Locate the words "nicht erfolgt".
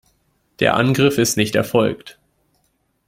1.37-2.17